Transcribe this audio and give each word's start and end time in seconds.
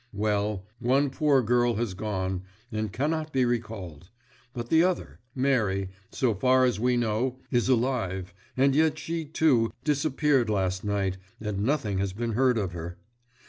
Well, 0.13 0.65
one 0.79 1.11
poor 1.11 1.43
girl 1.43 1.75
has 1.75 1.93
gone, 1.93 2.41
and 2.71 2.91
cannot 2.91 3.31
be 3.31 3.45
recalled; 3.45 4.09
but 4.51 4.69
the 4.69 4.81
other, 4.83 5.19
Mary, 5.35 5.89
so 6.09 6.33
far 6.33 6.65
as 6.65 6.79
we 6.79 6.97
know, 6.97 7.37
is 7.51 7.69
alive; 7.69 8.33
and 8.57 8.75
yet 8.75 8.97
she, 8.97 9.25
too, 9.25 9.71
disappeared 9.83 10.49
last 10.49 10.83
night, 10.83 11.17
and 11.39 11.59
nothing 11.61 11.99
has 11.99 12.13
been 12.13 12.31
heard 12.31 12.57
of 12.57 12.71
her. 12.71 12.97